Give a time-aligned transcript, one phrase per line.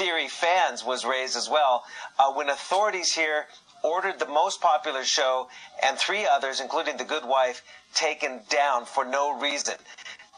[0.00, 1.84] Theory fans was raised as well
[2.18, 3.44] uh, when authorities here
[3.82, 5.50] ordered the most popular show
[5.82, 9.74] and three others, including The Good Wife, taken down for no reason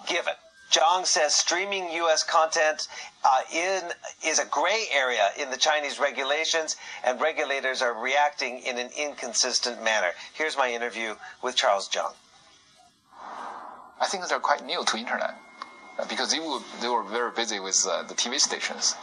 [0.08, 0.34] given.
[0.72, 2.24] Zhang says streaming U.S.
[2.24, 2.88] content
[3.22, 3.82] uh, in
[4.26, 6.74] is a gray area in the Chinese regulations,
[7.04, 10.10] and regulators are reacting in an inconsistent manner.
[10.34, 12.14] Here's my interview with Charles Zhang.
[14.00, 15.36] I think they're quite new to internet
[16.08, 18.94] because they were they were very busy with uh, the TV stations.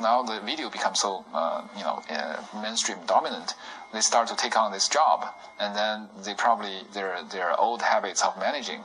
[0.00, 3.54] now the video becomes so uh, you know uh, mainstream dominant.
[3.92, 5.26] They start to take on this job,
[5.60, 8.82] and then they probably their their old habits of managing.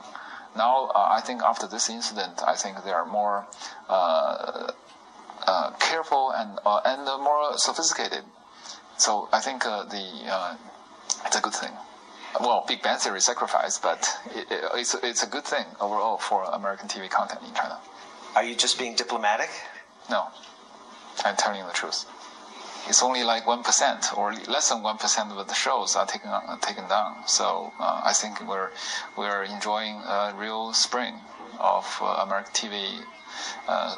[0.56, 3.46] Now uh, I think after this incident, I think they are more
[3.88, 4.72] uh,
[5.80, 8.24] careful and and more sophisticated.
[8.98, 10.04] So I think the
[11.26, 11.72] it's a good thing
[12.40, 16.44] well, Big Bang Theory sacrifice, but it, it, it's, it's a good thing overall for
[16.44, 17.78] American TV content in China.
[18.34, 19.50] Are you just being diplomatic?
[20.10, 20.28] No,
[21.24, 22.06] I'm telling you the truth.
[22.88, 26.88] It's only like 1% or less than 1% of the shows are taken, uh, taken
[26.88, 27.28] down.
[27.28, 28.70] So uh, I think we're,
[29.16, 31.14] we're enjoying a real spring
[31.60, 33.04] of uh, American TV
[33.68, 33.96] uh,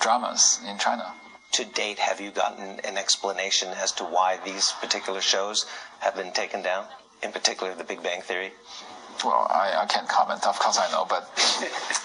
[0.00, 1.12] dramas in China.
[1.52, 5.66] To date, have you gotten an explanation as to why these particular shows
[6.00, 6.86] have been taken down?
[7.22, 8.52] In particular the Big Bang Theory?
[9.24, 10.46] Well, I, I can't comment.
[10.46, 11.30] Of course, I know, but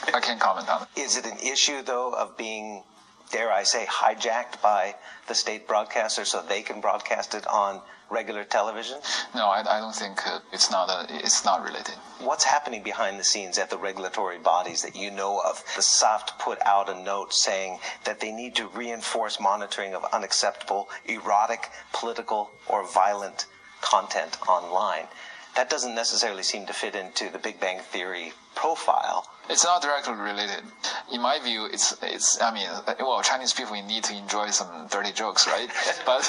[0.14, 1.00] I can't comment on it.
[1.00, 2.84] Is it an issue, though, of being,
[3.32, 4.96] dare I say, hijacked by
[5.28, 8.98] the state broadcaster so they can broadcast it on regular television?
[9.36, 11.96] No, I, I don't think uh, it's not a, it's not related.
[12.20, 15.64] What's happening behind the scenes at the regulatory bodies that you know of?
[15.76, 20.90] The SARFT put out a note saying that they need to reinforce monitoring of unacceptable,
[21.06, 23.48] erotic, political, or violent
[23.82, 25.08] content online.
[25.56, 29.28] That doesn't necessarily seem to fit into the Big Bang Theory profile.
[29.50, 30.64] It's not directly related.
[31.12, 32.42] In my view, it's it's.
[32.42, 35.70] I mean, well, Chinese people need to enjoy some dirty jokes, right?
[36.06, 36.24] but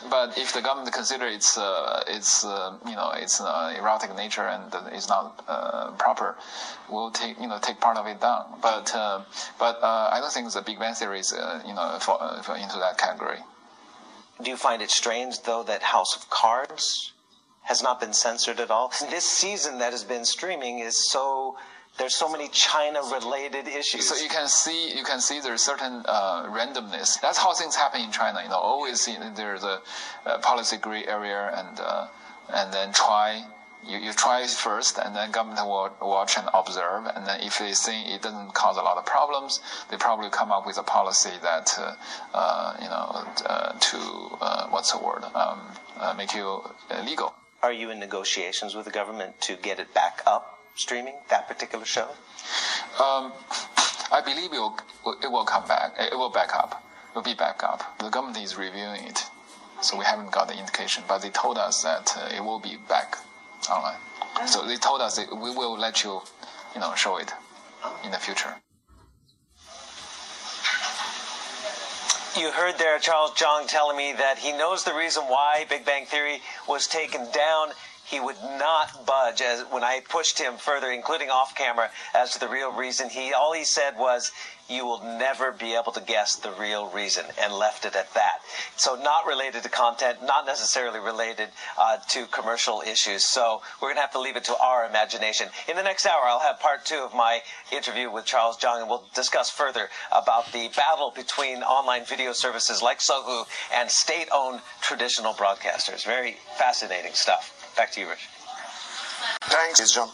[0.10, 4.46] but if the government consider it's uh, it's uh, you know it's uh, erotic nature
[4.46, 6.36] and it's not uh, proper,
[6.88, 8.46] we'll take you know take part of it down.
[8.62, 9.22] But uh,
[9.58, 11.32] but uh, I don't think the Big Bang Theory is
[11.66, 12.18] you know fall,
[12.54, 13.40] into that category.
[14.42, 17.12] Do you find it strange, though, that House of Cards
[17.62, 18.92] has not been censored at all?
[19.10, 21.56] This season that has been streaming is so
[21.98, 24.08] there's so many China-related issues.
[24.08, 27.20] So you can see you can see there's certain uh, randomness.
[27.20, 28.40] That's how things happen in China.
[28.42, 29.80] You know, always there's a,
[30.42, 32.06] policy gray area, and uh,
[32.50, 33.44] and then try
[33.86, 37.58] you, you try it first, and then government will watch and observe, and then if
[37.58, 40.82] they think it doesn't cause a lot of problems, they probably come up with a
[40.82, 41.94] policy that, uh,
[42.34, 43.98] uh, you know, uh, to
[44.40, 45.60] uh, what's the word, um,
[45.98, 46.62] uh, make you
[47.04, 47.34] legal.
[47.62, 51.84] Are you in negotiations with the government to get it back up streaming that particular
[51.84, 52.08] show?
[53.00, 53.32] Um,
[54.10, 54.78] I believe it will,
[55.22, 55.94] it will come back.
[55.98, 56.82] It will back up.
[57.10, 57.98] It will be back up.
[57.98, 59.24] The government is reviewing it,
[59.80, 62.76] so we haven't got the indication, but they told us that uh, it will be
[62.88, 63.18] back
[63.70, 63.98] online.
[64.46, 66.20] So they told us we will let you,
[66.74, 67.32] you know, show it
[68.04, 68.54] in the future.
[72.38, 76.06] You heard there Charles Zhang telling me that he knows the reason why Big Bang
[76.06, 77.70] Theory was taken down
[78.08, 82.40] he would not budge as when I pushed him further, including off camera, as to
[82.40, 83.10] the real reason.
[83.10, 84.32] He all he said was,
[84.68, 88.40] "You will never be able to guess the real reason," and left it at that.
[88.76, 93.24] So not related to content, not necessarily related uh, to commercial issues.
[93.24, 95.48] So we're gonna have to leave it to our imagination.
[95.68, 97.40] In the next hour, I'll have part two of my
[97.72, 102.82] interview with Charles Zhang, and we'll discuss further about the battle between online video services
[102.82, 106.04] like Sohu and state-owned traditional broadcasters.
[106.04, 107.72] Very fascinating stuff.
[107.76, 108.28] Back to you, Rich.
[109.42, 110.10] Thanks, John.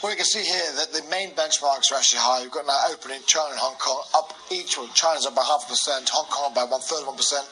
[0.00, 2.42] Well, you can see here that the main benchmarks are actually high.
[2.42, 4.78] We've got now opening China and Hong Kong up each.
[4.78, 7.42] Well, China's up by half a percent, Hong Kong by one third of one percent.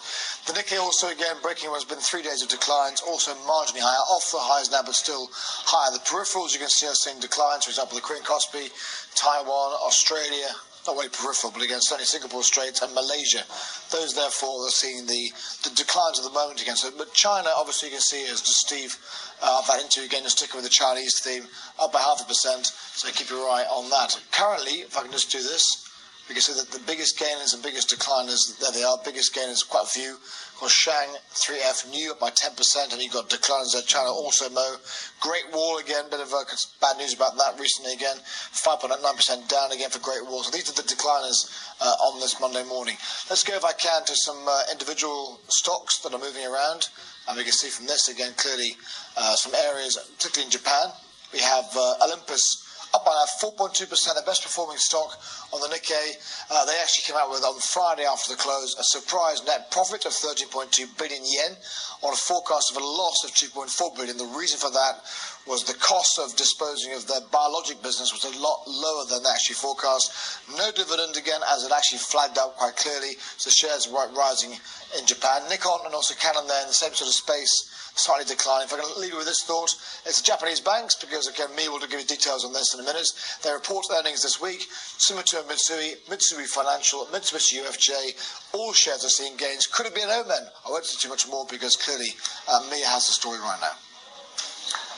[0.47, 3.99] The Nikkei also again breaking what has been three days of declines, also marginally higher,
[4.15, 5.91] off the highs now, but still higher.
[5.91, 7.67] The peripherals you can see are seeing declines.
[7.67, 8.71] For example, the Korean Kospi,
[9.19, 10.47] Taiwan, Australia,
[10.87, 13.43] not very peripheral, but again, certainly Singapore Straits and Malaysia.
[13.91, 15.31] Those, therefore, are seeing the,
[15.65, 16.95] the declines of the moment against it.
[16.99, 18.97] But China, obviously, you can see, as Steve
[19.43, 21.45] uh, that into again, just sticking with the Chinese theme,
[21.81, 22.67] up by half a percent.
[22.67, 24.19] So keep your eye on that.
[24.33, 25.86] Currently, if I can just do this,
[26.35, 28.99] see that the biggest gainers and biggest decliners, there they are.
[29.05, 30.15] Biggest gainers, quite a few.
[30.15, 34.51] Of course, Shang 3F new up by 10%, and you've got decliners at China also
[34.51, 34.77] Mo.
[35.21, 36.43] Great Wall again, bit of uh,
[36.81, 38.17] bad news about that recently again.
[38.19, 40.43] 5.9% down again for Great Wall.
[40.43, 41.47] So these are the decliners
[41.81, 42.97] uh, on this Monday morning.
[43.31, 46.89] Let's go, if I can, to some uh, individual stocks that are moving around.
[47.29, 48.77] And we can see from this again clearly
[49.17, 50.91] uh, some areas, particularly in Japan.
[51.33, 52.66] We have uh, Olympus
[52.97, 53.13] up by
[53.45, 55.21] 4.2%, the best performing stock
[55.53, 56.17] on the Nikkei.
[56.49, 60.07] Uh, they actually came out with on Friday after the close a surprise net profit
[60.07, 61.53] of 13.2 billion yen
[62.01, 64.17] on a forecast of a loss of 2.4 billion.
[64.17, 65.05] The reason for that
[65.47, 69.31] was the cost of disposing of their biologic business was a lot lower than they
[69.31, 70.41] actually forecast.
[70.57, 73.21] No dividend again, as it actually flagged out quite clearly.
[73.37, 74.57] So shares were rising
[74.99, 75.45] in Japan.
[75.53, 78.67] Nikon and also Canon there in the same sort of space, slightly declining.
[78.67, 79.71] If I can leave you with this thought,
[80.05, 82.85] it's the Japanese banks, because again, Mia will give you details on this in a
[82.85, 83.09] minute.
[83.43, 84.69] They report earnings this week.
[84.99, 89.67] Sumitomo Mitsui, Mizuho Financial, Mitsubishi UFJ, all shares are seeing gains.
[89.67, 90.47] Could it be an omen?
[90.67, 92.15] I won't say too much more because clearly
[92.49, 93.86] uh, Mia has the story right now.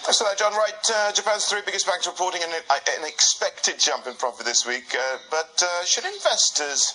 [0.08, 0.54] Thanks for that, John.
[0.56, 4.64] Right, uh, Japan's three biggest banks reporting an, uh, an expected jump in profit this
[4.64, 4.96] week.
[4.96, 6.94] Uh, but uh, should investors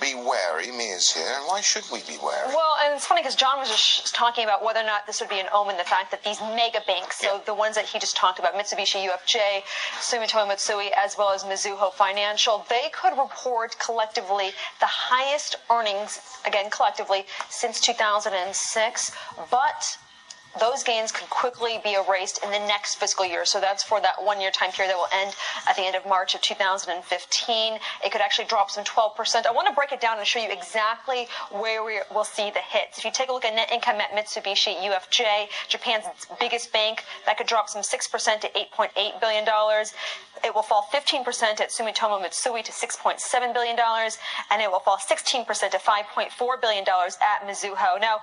[0.00, 0.70] be wary?
[0.70, 1.26] Mia's here.
[1.26, 2.46] And why should we be wary?
[2.54, 5.28] Well, and it's funny because John was just talking about whether or not this would
[5.28, 7.40] be an omen, the fact that these mega banks, so Yeah.
[7.46, 9.64] the ones that he just talked about, Mitsubishi UFJ,
[9.98, 16.70] Sumitomo Mitsui, as well as Mizuho Financial, they could report collectively the highest earnings, again,
[16.70, 19.10] collectively, since 2006.
[19.50, 19.98] But
[20.60, 23.44] those gains could quickly be erased in the next fiscal year.
[23.44, 25.34] So that's for that one year time period that will end
[25.68, 27.78] at the end of March of 2015.
[28.04, 29.46] It could actually drop some 12%.
[29.46, 32.60] I want to break it down and show you exactly where we will see the
[32.60, 32.98] hits.
[32.98, 36.06] If you take a look at net income at Mitsubishi UFJ, Japan's
[36.38, 39.46] biggest bank, that could drop some 6% to $8.8 billion.
[40.44, 43.78] It will fall 15% at Sumitomo Mitsui to $6.7 billion,
[44.50, 48.00] and it will fall 16% to $5.4 billion at Mizuho.
[48.00, 48.18] Now,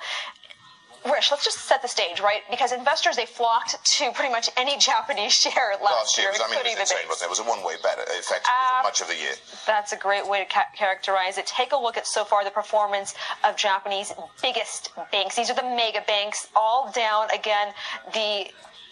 [1.05, 2.41] Rich, let's just set the stage, right?
[2.49, 6.41] Because investors, they flocked to pretty much any Japanese share last, Last year, year, was,
[6.41, 7.25] I mean, it was insane, wasn't it?
[7.25, 9.33] It was a one-way bet, effectively, Uh, for much of the year.
[9.65, 11.45] That's a great way to ca- characterize it.
[11.45, 15.35] Take a look at so far the performance of Japanese biggest banks.
[15.35, 17.29] These are the mega banks, all down.
[17.31, 17.73] Again,
[18.13, 18.47] the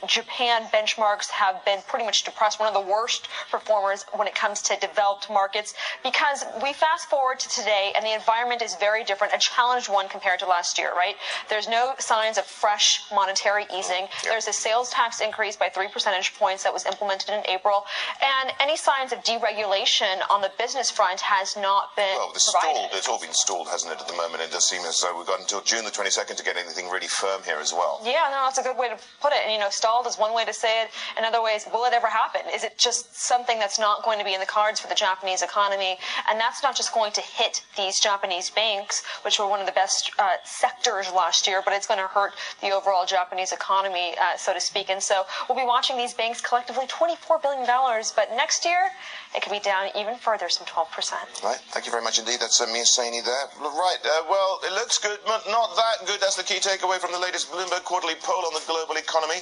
[0.06, 4.62] Japan benchmarks have been pretty much depressed, one of the worst performers when it comes
[4.64, 5.74] to developed markets
[6.04, 10.08] because we fast forward to today and the environment is very different, a challenged one
[10.08, 11.16] compared to last year, right?
[11.50, 14.08] There's no signs of fresh monetary easing.
[14.24, 17.86] There's a sales tax increase by three percentage points that was implemented in April,
[18.22, 22.90] and any signs of deregulation on the business front has not been Well, it's stalled.
[22.94, 24.44] It's all been stalled, hasn't it, at the moment?
[24.44, 27.08] It does seem as though we've got until June the 22nd to get anything really
[27.08, 28.00] firm here as well.
[28.04, 29.40] Yeah, no, that's a good way to put it.
[29.44, 30.90] And you know, stalled is one way to say it.
[31.18, 32.42] Another way is, will it ever happen?
[32.54, 35.42] Is it just something that's not going to be in the cards for the Japanese
[35.42, 35.98] economy?
[36.30, 39.72] And that's not just going to hit these Japanese banks, which were one of the
[39.72, 44.36] best uh, sectors last year, but it's going to hurt the overall Japanese economy, uh,
[44.36, 44.90] so to speak.
[44.90, 48.92] And so we'll be watching these banks collectively $24 billion, but next year
[49.36, 51.44] it could be down even further, some 12%.
[51.44, 52.40] Right, thank you very much indeed.
[52.42, 53.48] That's uh, Mia Saini there.
[53.62, 56.20] Right, uh, well, it looks good, but not that good.
[56.20, 59.40] That's the key takeaway from the latest Bloomberg quarterly poll on the global economy.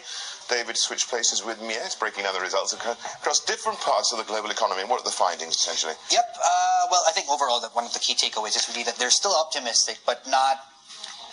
[0.50, 1.84] David switched places with Mia.
[1.84, 4.84] It's breaking down the results across different parts of the global economy.
[4.84, 5.94] What are the findings, essentially?
[6.12, 6.26] Yep.
[6.38, 9.10] Uh, well, I think overall that one of the key takeaways is really that they're
[9.10, 10.58] still optimistic, but not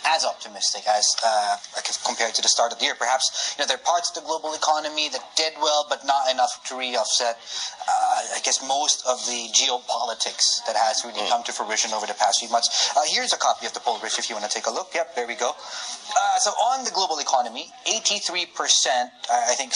[0.05, 1.57] as optimistic as uh,
[2.05, 2.95] compared to the start of the year.
[2.95, 6.31] Perhaps you know there are parts of the global economy that did well, but not
[6.31, 7.37] enough to really offset.
[7.81, 12.15] Uh, I guess most of the geopolitics that has really come to fruition over the
[12.15, 12.91] past few months.
[12.95, 14.91] Uh, here's a copy of the poll, Rich, if you want to take a look.
[14.93, 15.51] Yep, there we go.
[15.51, 19.73] Uh, so on the global economy, 83 percent, I think,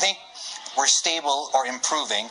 [0.00, 0.18] think
[0.76, 2.28] we're stable or improving.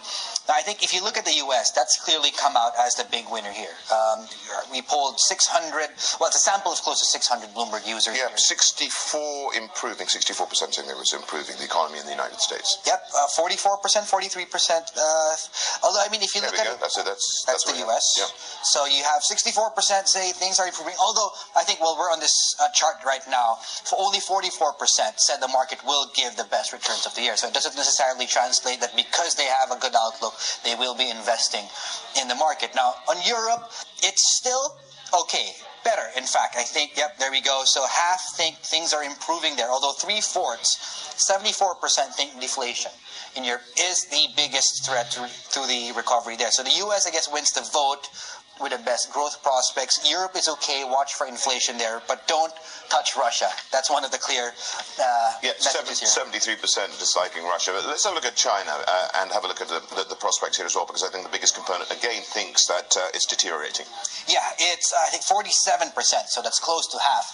[0.49, 3.25] I think if you look at the U.S., that's clearly come out as the big
[3.31, 3.75] winner here.
[3.91, 4.27] Um,
[4.71, 8.15] we polled 600, well, it's a sample of close to 600 Bloomberg users.
[8.15, 8.37] Yeah, here.
[8.37, 12.79] 64 improving, 64% saying it was improving the economy in the United States.
[12.87, 14.07] Yep, uh, 44%, 43%.
[14.07, 15.35] Uh,
[15.83, 16.73] although, I mean, if you There look at go.
[16.73, 17.05] it, That's it.
[17.05, 18.05] That's, that's, what the U.S.
[18.15, 18.31] Yeah.
[18.63, 19.75] So you have 64%
[20.07, 20.95] say things are improving.
[20.99, 23.59] Although I think, well, we're on this uh, chart right now.
[23.83, 24.79] For only 44%
[25.19, 27.35] said the market will give the best returns of the year.
[27.35, 30.33] So it doesn't necessarily translate that because they have a good outlook,
[30.63, 31.65] they will be investing
[32.19, 32.71] in the market.
[32.75, 33.71] Now, on Europe,
[34.03, 34.75] it's still
[35.23, 35.51] okay.
[35.83, 36.55] Better, in fact.
[36.57, 37.61] I think, yep, there we go.
[37.65, 40.75] So half think things are improving there, although three fourths,
[41.31, 42.91] 74% think deflation
[43.35, 46.51] in Europe is the biggest threat to, to the recovery there.
[46.51, 48.09] So the US, I guess, wins the vote
[48.61, 50.09] with the best growth prospects.
[50.09, 50.83] Europe is okay.
[50.85, 52.53] Watch for inflation there, but don't
[52.89, 53.49] touch Russia.
[53.71, 54.51] That's one of the clear
[54.99, 56.09] uh, Yeah, messages here.
[56.09, 57.71] 73% disliking Russia.
[57.75, 60.05] But let's have a look at China uh, and have a look at the, the,
[60.09, 63.13] the prospects here as well, because I think the biggest component, again, thinks that uh,
[63.13, 63.85] it's deteriorating.
[64.27, 65.93] Yeah, it's I think 47%,
[66.27, 67.25] so that's close to half,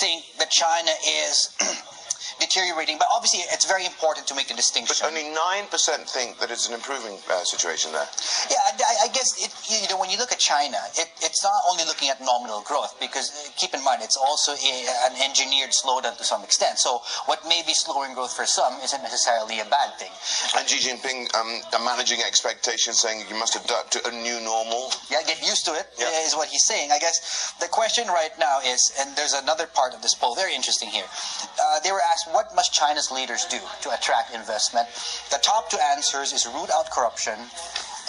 [0.00, 1.50] think that China is
[2.40, 4.96] deteriorating, but obviously it's very important to make a distinction.
[4.98, 5.68] But only 9%
[6.10, 8.08] think that it's an improving uh, situation there.
[8.50, 11.54] Yeah, I, I guess it, you know when you look at China, it, it's not
[11.70, 14.74] only looking at nominal growth because uh, keep in mind it's also a,
[15.06, 16.78] an engineered slowdown to some extent.
[16.80, 20.10] So what may be slowing growth for some isn't necessarily a bad thing.
[20.56, 24.90] And Xi Jinping um, managing expectations, saying you must adapt to a new normal.
[25.10, 26.08] Yeah, get used to it Yeah.
[26.24, 26.90] is what he's saying.
[26.90, 30.54] I guess the question right now is, and there's another part of this poll, very
[30.54, 31.04] interesting here.
[31.04, 34.88] Uh, they were asked, what must China's leaders do to attract investment?
[35.30, 37.38] The top two answers is root out corruption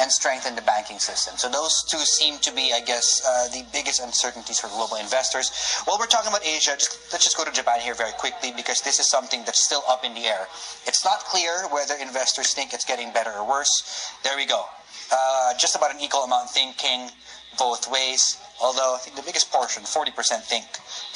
[0.01, 1.37] and strengthen the banking system.
[1.37, 5.51] So those two seem to be, I guess, uh, the biggest uncertainties for global investors.
[5.85, 8.81] While we're talking about Asia, just, let's just go to Japan here very quickly because
[8.81, 10.47] this is something that's still up in the air.
[10.87, 14.09] It's not clear whether investors think it's getting better or worse.
[14.23, 14.65] There we go.
[15.11, 17.09] Uh, just about an equal amount thinking
[17.57, 18.37] both ways.
[18.61, 20.13] Although I think the biggest portion, 40%,
[20.45, 20.65] think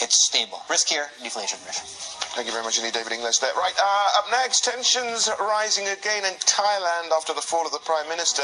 [0.02, 0.60] it's stable.
[0.68, 1.86] Riskier, deflation risk.
[2.34, 3.54] Thank you very much indeed, David Ingles there.
[3.54, 8.10] Right, uh, up next, tensions rising again in Thailand after the fall of the Prime
[8.10, 8.44] Minister.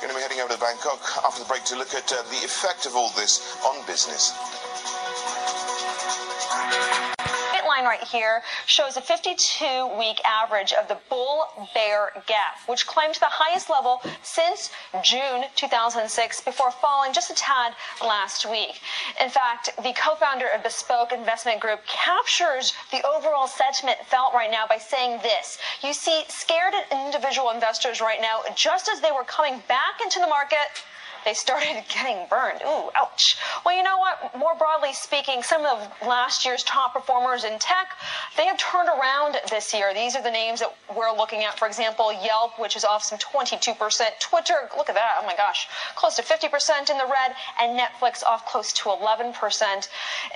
[0.00, 2.40] Going to be heading over to Bangkok after the break to look at uh, the
[2.42, 4.32] effect of all this on business.
[7.78, 9.64] Line right here shows a 52
[9.98, 11.44] week average of the bull
[11.74, 14.70] bear gap, which climbed to the highest level since
[15.02, 18.80] June 2006 before falling just a tad last week.
[19.20, 24.50] In fact, the co founder of Bespoke Investment Group captures the overall sentiment felt right
[24.50, 25.58] now by saying this.
[25.82, 30.26] You see, scared individual investors right now, just as they were coming back into the
[30.26, 30.82] market
[31.24, 32.60] they started getting burned.
[32.64, 33.36] Ooh, ouch.
[33.64, 34.36] Well, you know what?
[34.36, 37.88] More broadly speaking, some of last year's top performers in tech,
[38.36, 39.92] they have turned around this year.
[39.94, 41.58] These are the names that we're looking at.
[41.58, 43.74] For example, Yelp, which is off some 22%.
[44.20, 45.18] Twitter, look at that.
[45.20, 47.34] Oh my gosh, close to 50% in the red.
[47.60, 49.88] And Netflix off close to 11%.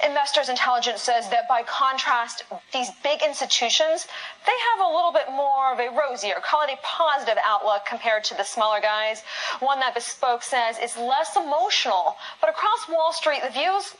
[0.04, 4.06] Investors Intelligence says that by contrast, these big institutions,
[4.44, 8.25] they have a little bit more of a rosier, call it a positive outlook compared
[8.25, 9.22] to the smaller guys.
[9.61, 12.16] One that Bespoke says is less emotional.
[12.40, 13.94] But across Wall Street, the views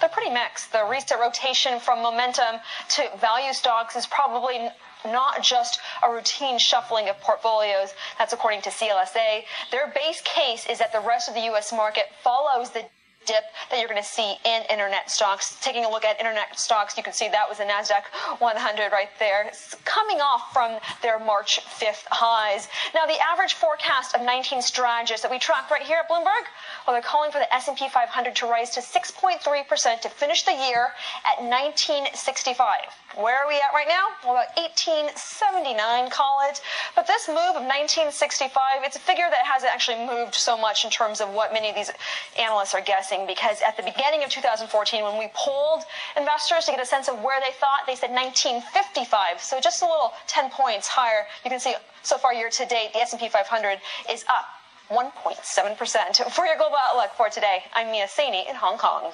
[0.00, 0.72] they're pretty mixed.
[0.72, 2.60] The recent rotation from momentum
[2.90, 4.68] to value stocks is probably
[5.06, 7.94] not just a routine shuffling of portfolios.
[8.18, 9.44] That's according to CLSA.
[9.70, 11.72] Their base case is that the rest of the U.S.
[11.72, 12.84] market follows the
[13.26, 15.58] dip that you're going to see in internet stocks.
[15.60, 19.08] Taking a look at internet stocks, you can see that was the NASDAQ 100 right
[19.18, 22.68] there, it's coming off from their March 5th highs.
[22.94, 26.46] Now, the average forecast of 19 strategists that we track right here at Bloomberg,
[26.86, 30.88] well, they're calling for the S&P 500 to rise to 6.3% to finish the year
[31.24, 33.05] at 1965.
[33.16, 34.12] Where are we at right now?
[34.22, 36.60] Well, about 1879, call it.
[36.94, 38.52] But this move of 1965,
[38.84, 41.74] it's a figure that hasn't actually moved so much in terms of what many of
[41.74, 41.90] these
[42.38, 44.68] analysts are guessing because at the beginning of 2014,
[45.02, 49.40] when we polled investors to get a sense of where they thought, they said 1955.
[49.40, 51.24] So just a little 10 points higher.
[51.42, 53.80] You can see so far year to date, the S&P 500
[54.12, 54.44] is up
[54.90, 56.30] 1.7%.
[56.32, 59.12] For your global outlook for today, I'm Mia Saini in Hong Kong.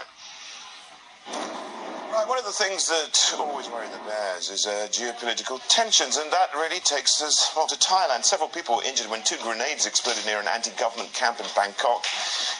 [2.12, 6.30] Right, one of the things that always worry the bears is uh, geopolitical tensions, and
[6.30, 8.26] that really takes us well, to Thailand.
[8.26, 12.04] Several people were injured when two grenades exploded near an anti-government camp in Bangkok.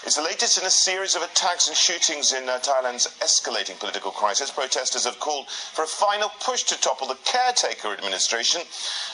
[0.05, 4.11] It's the latest in a series of attacks and shootings in uh, Thailand's escalating political
[4.11, 4.51] crisis.
[4.51, 8.63] Protesters have called for a final push to topple the caretaker administration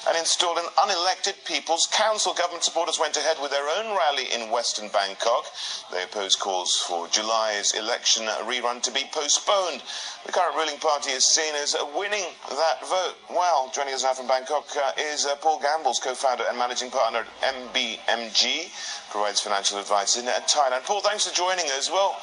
[0.07, 2.33] and install an unelected People's Council.
[2.33, 5.47] Government supporters went ahead with their own rally in western Bangkok.
[5.91, 9.83] They opposed calls for July's election rerun to be postponed.
[10.29, 13.15] The current ruling party is seen as winning that vote.
[13.31, 17.25] Well, joining us now from Bangkok uh, is uh, Paul Gambles, co-founder and managing partner
[17.43, 18.69] at MBMG,
[19.11, 20.85] provides financial advice in uh, Thailand.
[20.85, 21.91] Paul, thanks for joining us.
[21.91, 22.15] Well,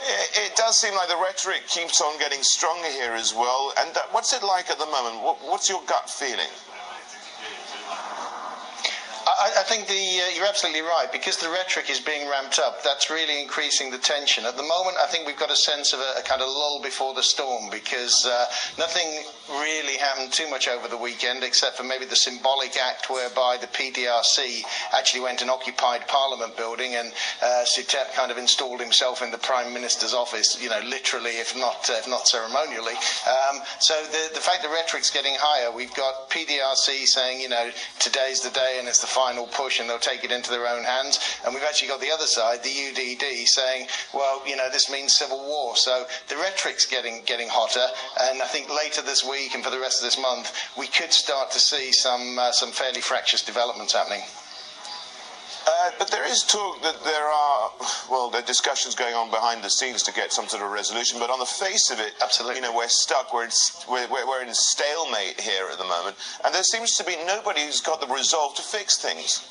[0.00, 3.74] it, it does seem like the rhetoric keeps on getting stronger here as well.
[3.80, 5.20] And uh, what's it like at the moment?
[5.20, 6.54] What, what's your gut feeling?
[9.40, 12.84] I, I think the uh, you're absolutely right because the rhetoric is being ramped up.
[12.84, 14.44] That's really increasing the tension.
[14.44, 16.80] At the moment, I think we've got a sense of a, a kind of lull
[16.82, 18.44] before the storm because uh,
[18.78, 23.56] nothing really happened too much over the weekend except for maybe the symbolic act whereby
[23.56, 24.60] the PDRC
[24.92, 27.10] actually went and occupied Parliament building and
[27.42, 30.60] uh, Suthep kind of installed himself in the Prime Minister's office.
[30.62, 32.94] You know, literally, if not if not ceremonially.
[33.24, 37.70] Um, so the the fact the rhetoric's getting higher, we've got PDRC saying, you know,
[37.98, 40.84] today's the day and it's the final push and they'll take it into their own
[40.84, 41.18] hands.
[41.44, 45.16] And we've actually got the other side, the UDD, saying, well, you know, this means
[45.16, 45.76] civil war.
[45.76, 47.86] So the rhetoric's getting getting hotter.
[48.20, 51.12] And I think later this week and for the rest of this month, we could
[51.12, 54.22] start to see some uh, some fairly fractious developments happening.
[55.82, 57.70] Uh, but there is talk that there are,
[58.10, 61.18] well, there are discussions going on behind the scenes to get some sort of resolution.
[61.18, 62.56] But on the face of it, Absolutely.
[62.56, 63.32] you know, we're stuck.
[63.32, 63.50] We're in,
[63.88, 67.64] we're, we're we're in stalemate here at the moment, and there seems to be nobody
[67.64, 69.48] who's got the resolve to fix things.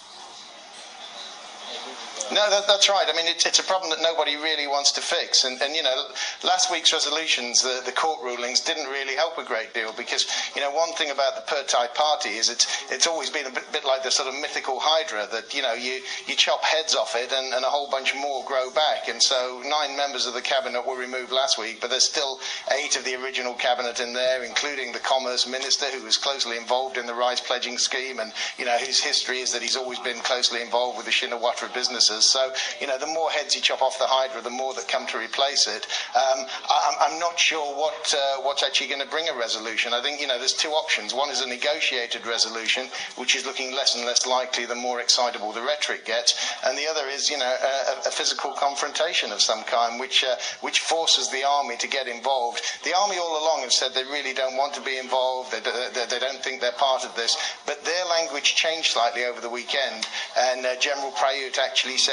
[2.31, 3.05] No, that, that's right.
[3.07, 5.45] I mean, it's, it's a problem that nobody really wants to fix.
[5.45, 5.95] And, and you know,
[6.43, 10.61] last week's resolutions, the, the court rulings, didn't really help a great deal because, you
[10.61, 13.65] know, one thing about the Pheu Thai party is it's, it's always been a bit,
[13.71, 17.15] bit like the sort of mythical hydra that, you know, you, you chop heads off
[17.15, 19.07] it and, and a whole bunch more grow back.
[19.09, 22.39] And so nine members of the cabinet were removed last week, but there's still
[22.77, 26.97] eight of the original cabinet in there, including the commerce minister who was closely involved
[26.97, 28.19] in the rice pledging scheme.
[28.19, 31.73] And, you know, his history is that he's always been closely involved with the Shinawatra
[31.73, 32.18] businesses.
[32.25, 35.05] So, you know, the more heads you chop off the Hydra, the more that come
[35.07, 35.85] to replace it.
[36.15, 39.93] Um, I, I'm not sure what uh, what's actually going to bring a resolution.
[39.93, 41.13] I think, you know, there's two options.
[41.13, 45.51] One is a negotiated resolution, which is looking less and less likely the more excitable
[45.51, 46.35] the rhetoric gets.
[46.65, 50.35] And the other is, you know, a, a physical confrontation of some kind, which, uh,
[50.61, 52.61] which forces the army to get involved.
[52.83, 55.51] The army all along have said they really don't want to be involved.
[55.51, 57.37] They, they, they don't think they're part of this.
[57.65, 60.07] But their language changed slightly over the weekend.
[60.37, 62.08] And uh, General Prayut actually said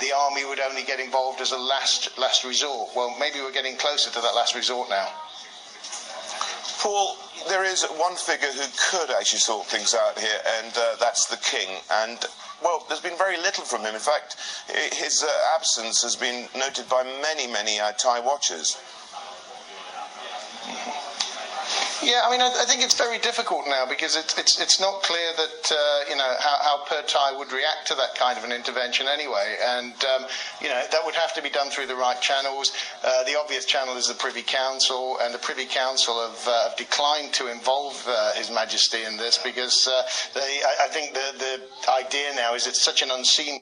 [0.00, 2.90] the army would only get involved as a last last resort.
[2.94, 5.08] Well, maybe we're getting closer to that last resort now.
[6.80, 7.16] Paul,
[7.48, 11.36] there is one figure who could actually sort things out here, and uh, that's the
[11.36, 11.68] king.
[11.92, 12.18] And
[12.62, 13.94] well, there's been very little from him.
[13.94, 14.36] In fact,
[14.92, 18.76] his uh, absence has been noted by many, many uh, Thai watchers.
[22.02, 25.02] Yeah, I mean, I, I think it's very difficult now because it's it's it's not
[25.02, 28.44] clear that uh, you know how, how Pheu Thai would react to that kind of
[28.44, 30.24] an intervention anyway, and um,
[30.62, 32.72] you know that would have to be done through the right channels.
[33.04, 36.76] Uh, the obvious channel is the Privy Council, and the Privy Council have, uh, have
[36.78, 40.02] declined to involve uh, His Majesty in this because uh,
[40.34, 43.60] they, I, I think the the idea now is it's such an unseen